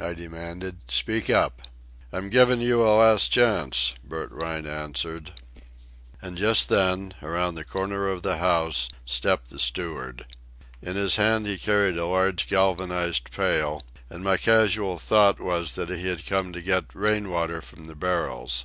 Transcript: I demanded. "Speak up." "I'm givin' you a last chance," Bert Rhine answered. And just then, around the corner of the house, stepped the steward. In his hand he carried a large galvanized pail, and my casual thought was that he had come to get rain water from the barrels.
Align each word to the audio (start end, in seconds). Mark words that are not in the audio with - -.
I 0.00 0.14
demanded. 0.14 0.78
"Speak 0.88 1.30
up." 1.30 1.62
"I'm 2.12 2.28
givin' 2.28 2.58
you 2.60 2.82
a 2.82 2.90
last 2.90 3.28
chance," 3.30 3.94
Bert 4.02 4.32
Rhine 4.32 4.66
answered. 4.66 5.30
And 6.20 6.36
just 6.36 6.68
then, 6.68 7.14
around 7.22 7.54
the 7.54 7.64
corner 7.64 8.08
of 8.08 8.22
the 8.22 8.38
house, 8.38 8.88
stepped 9.04 9.48
the 9.50 9.60
steward. 9.60 10.26
In 10.82 10.96
his 10.96 11.14
hand 11.14 11.46
he 11.46 11.56
carried 11.56 11.96
a 11.98 12.06
large 12.06 12.48
galvanized 12.48 13.30
pail, 13.30 13.80
and 14.10 14.24
my 14.24 14.38
casual 14.38 14.98
thought 14.98 15.38
was 15.40 15.74
that 15.76 15.88
he 15.90 16.08
had 16.08 16.26
come 16.26 16.52
to 16.52 16.60
get 16.60 16.92
rain 16.92 17.30
water 17.30 17.62
from 17.62 17.84
the 17.84 17.94
barrels. 17.94 18.64